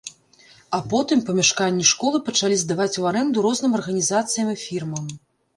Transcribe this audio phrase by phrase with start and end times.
[0.77, 5.05] А потым памяшканні школы пачалі здаваць у арэнду розным арганізацыям і фірмам.